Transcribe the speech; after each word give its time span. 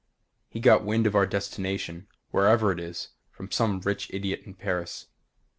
He 0.49 0.59
got 0.59 0.83
wind 0.83 1.05
of 1.05 1.13
our 1.13 1.27
destination 1.27 2.07
wherever 2.31 2.71
it 2.71 2.79
is 2.79 3.09
from 3.29 3.51
some 3.51 3.79
rich 3.81 4.09
idiot 4.11 4.41
in 4.47 4.55
Paris. 4.55 5.05